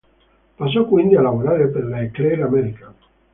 Passò 0.55 0.85
quindi 0.87 1.15
a 1.15 1.21
lavorare 1.21 1.69
per 1.69 1.83
la 1.85 2.01
Eclair 2.01 2.41
American. 2.41 2.93